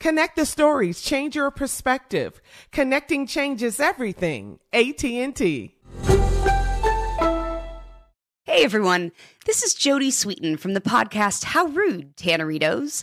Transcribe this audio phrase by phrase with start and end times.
[0.00, 2.40] Connect the stories, change your perspective.
[2.70, 4.60] Connecting changes everything.
[4.72, 5.74] AT&T.
[8.44, 9.12] Hey everyone,
[9.44, 13.02] this is Jodie Sweetin from the podcast How Rude, Tanneritos.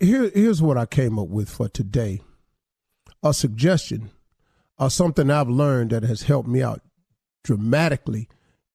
[0.00, 2.22] Here, here's what I came up with for today.
[3.22, 4.10] A suggestion
[4.78, 6.80] or something I've learned that has helped me out
[7.44, 8.28] dramatically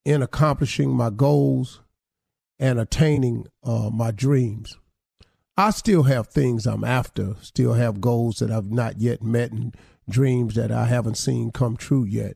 [0.06, 1.82] in accomplishing my goals
[2.59, 4.78] and attaining uh, my dreams.
[5.62, 9.78] I still have things I'm after, still have goals that I've not yet met and
[10.10, 12.36] dreams that I haven't seen come true yet,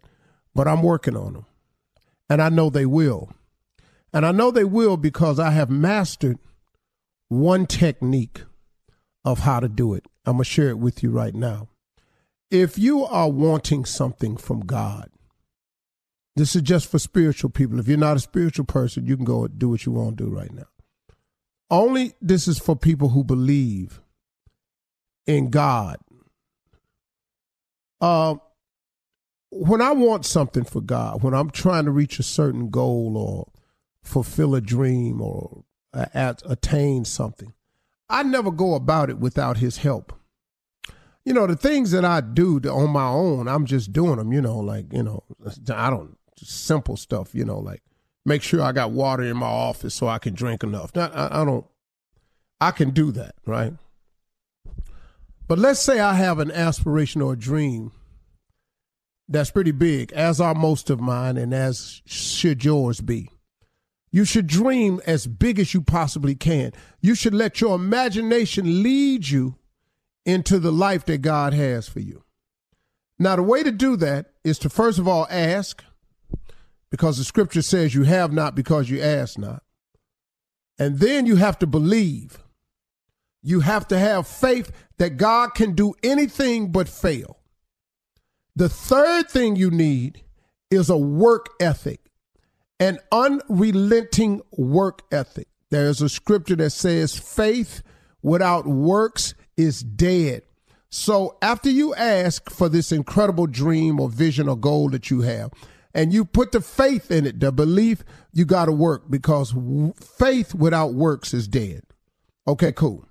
[0.54, 1.46] but I'm working on them.
[2.30, 3.32] And I know they will.
[4.14, 6.38] And I know they will because I have mastered
[7.28, 8.44] one technique
[9.24, 10.06] of how to do it.
[10.24, 11.70] I'm going to share it with you right now.
[12.52, 15.10] If you are wanting something from God,
[16.36, 17.80] this is just for spiritual people.
[17.80, 20.30] If you're not a spiritual person, you can go do what you want to do
[20.30, 20.68] right now.
[21.70, 24.02] Only this is for people who believe
[25.26, 25.98] in God
[28.02, 28.36] uh,
[29.50, 33.48] when I want something for God, when I'm trying to reach a certain goal or
[34.04, 37.54] fulfill a dream or uh, attain something,
[38.10, 40.14] I never go about it without His help.
[41.24, 44.32] You know, the things that I do to, on my own, I'm just doing them,
[44.32, 45.24] you know, like, you know,
[45.74, 47.82] I don't, simple stuff, you know, like
[48.26, 50.92] make sure I got water in my office so I can drink enough.
[50.96, 51.66] I, I don't,
[52.60, 53.74] I can do that, right?
[55.48, 57.92] But let's say I have an aspiration or a dream
[59.28, 63.30] that's pretty big, as are most of mine, and as should yours be.
[64.12, 66.72] You should dream as big as you possibly can.
[67.02, 69.56] You should let your imagination lead you
[70.26, 72.24] into the life that God has for you.
[73.20, 75.84] Now, the way to do that is to first of all ask,
[76.96, 79.62] because the scripture says you have not because you ask not.
[80.80, 82.38] And then you have to believe.
[83.44, 87.42] You have to have faith that God can do anything but fail.
[88.56, 90.24] The third thing you need
[90.72, 92.00] is a work ethic,
[92.80, 95.50] an unrelenting work ethic.
[95.72, 97.84] There's a scripture that says faith
[98.22, 100.44] without works is dead.
[100.90, 105.52] So after you ask for this incredible dream or vision or goal that you have,
[105.96, 108.04] and you put the faith in it, the belief,
[108.34, 109.56] you got to work because
[109.96, 111.84] faith without works is dead.
[112.46, 113.06] Okay, cool.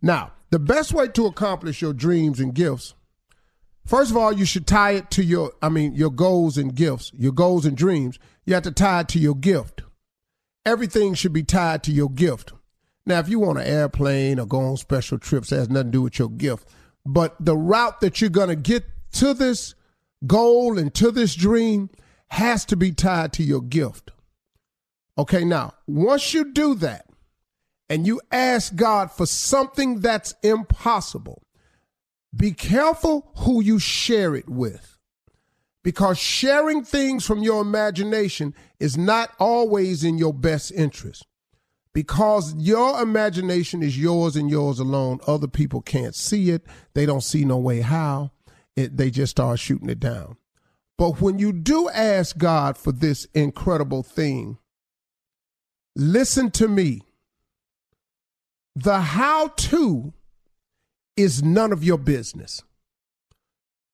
[0.00, 2.94] Now, the best way to accomplish your dreams and gifts,
[3.84, 7.10] first of all, you should tie it to your, I mean, your goals and gifts,
[7.18, 8.18] your goals and dreams.
[8.46, 9.82] You have to tie it to your gift.
[10.64, 12.52] Everything should be tied to your gift.
[13.06, 15.98] Now, if you want an airplane or go on special trips, that has nothing to
[15.98, 16.68] do with your gift.
[17.04, 18.84] But the route that you're going to get
[19.14, 19.74] to this
[20.28, 21.90] goal and to this dream
[22.30, 24.10] has to be tied to your gift.
[25.18, 27.06] Okay, now, once you do that
[27.88, 31.42] and you ask God for something that's impossible,
[32.34, 34.96] be careful who you share it with.
[35.82, 41.26] Because sharing things from your imagination is not always in your best interest
[41.92, 45.18] because your imagination is yours and yours alone.
[45.26, 46.64] Other people can't see it.
[46.94, 48.30] They don't see no way how.
[48.76, 50.36] It, they just start shooting it down.
[51.00, 54.58] But when you do ask God for this incredible thing,
[55.96, 57.00] listen to me.
[58.76, 60.12] The how to
[61.16, 62.62] is none of your business.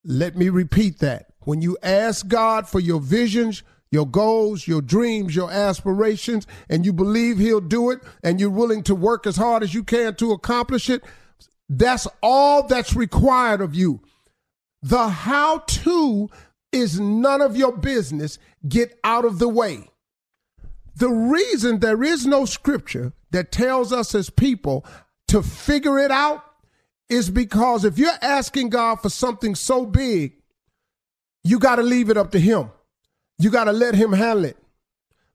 [0.02, 1.26] Let me repeat that.
[1.42, 3.62] When you ask God for your visions,
[3.92, 8.82] your goals, your dreams, your aspirations, and you believe He'll do it, and you're willing
[8.82, 11.04] to work as hard as you can to accomplish it,
[11.68, 14.00] that's all that's required of you.
[14.82, 16.30] The how to
[16.72, 18.38] is none of your business.
[18.68, 19.90] Get out of the way.
[20.94, 24.86] The reason there is no scripture that tells us as people
[25.28, 26.42] to figure it out
[27.08, 30.34] is because if you're asking God for something so big,
[31.44, 32.70] you got to leave it up to Him.
[33.38, 34.56] You got to let him handle it.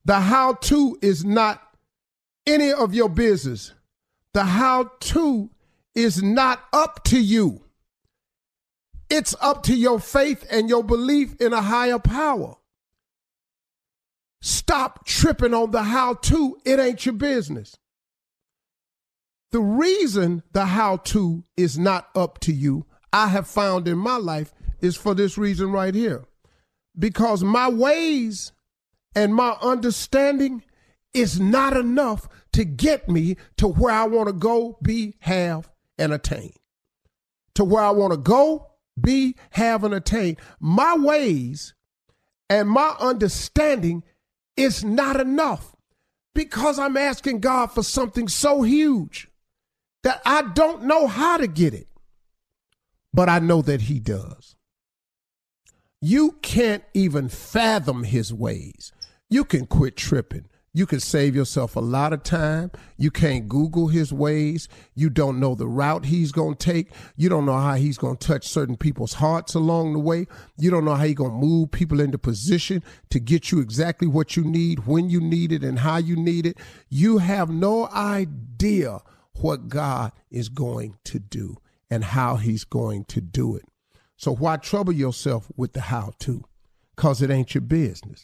[0.06, 1.62] The how to is not
[2.48, 3.74] any of your business.
[4.34, 5.52] The how to
[5.94, 7.64] is not up to you.
[9.12, 12.56] It's up to your faith and your belief in a higher power.
[14.42, 16.58] Stop tripping on the how to.
[16.64, 17.76] It ain't your business.
[19.52, 24.16] The reason the how to is not up to you, I have found in my
[24.16, 26.24] life, is for this reason right here
[26.98, 28.54] because my ways
[29.14, 30.64] and my understanding
[31.14, 36.14] is not enough to get me to where I want to go, be, have, and
[36.14, 36.54] attain.
[37.56, 40.38] To where I want to go, be, have, and attain.
[40.60, 41.74] My ways
[42.50, 44.04] and my understanding
[44.58, 45.76] is not enough
[46.36, 49.30] because I'm asking God for something so huge
[50.04, 51.88] that I don't know how to get it,
[53.14, 54.56] but I know that He does.
[56.02, 58.92] You can't even fathom his ways.
[59.30, 60.46] You can quit tripping.
[60.74, 62.72] You can save yourself a lot of time.
[62.98, 64.70] You can't Google his ways.
[64.96, 66.92] You don't know the route he's going to take.
[67.18, 70.28] You don't know how he's going to touch certain people's hearts along the way.
[70.58, 74.08] You don't know how he's going to move people into position to get you exactly
[74.08, 76.58] what you need, when you need it, and how you need it.
[76.88, 79.00] You have no idea
[79.42, 81.58] what God is going to do
[81.90, 83.64] and how he's going to do it.
[84.16, 86.46] So why trouble yourself with the how to?
[86.96, 88.24] Because it ain't your business.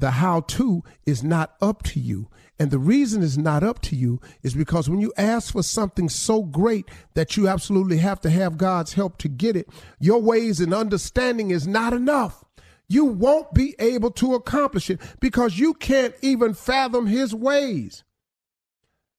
[0.00, 2.28] The how to is not up to you.
[2.58, 6.08] And the reason it's not up to you is because when you ask for something
[6.08, 9.68] so great that you absolutely have to have God's help to get it,
[9.98, 12.44] your ways and understanding is not enough.
[12.88, 18.02] You won't be able to accomplish it because you can't even fathom his ways.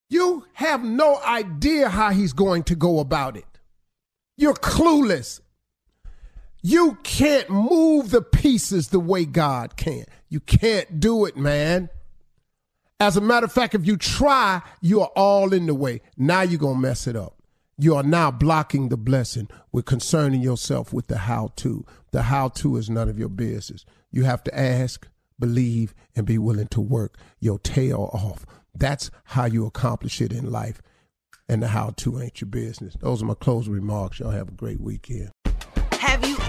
[0.10, 3.46] You have no idea how he's going to go about it.
[4.36, 5.42] You're clueless.
[6.64, 10.06] You can't move the pieces the way God can.
[10.32, 11.90] You can't do it, man.
[13.02, 16.02] As a matter of fact, if you try, you are all in the way.
[16.18, 17.36] Now you're going to mess it up.
[17.78, 21.86] You are now blocking the blessing with concerning yourself with the how to.
[22.12, 23.86] The how to is none of your business.
[24.10, 25.06] You have to ask,
[25.38, 28.46] believe, and be willing to work your tail off.
[28.74, 30.82] That's how you accomplish it in life.
[31.50, 32.96] And the how to ain't your business.
[33.02, 34.20] Those are my closing remarks.
[34.20, 35.32] Y'all have a great weekend.